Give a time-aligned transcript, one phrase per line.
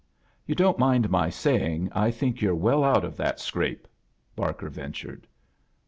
[0.47, 3.87] "Yoo don't mind my saying I think you're well out of that scrape?"
[4.35, 5.27] Barker ventured.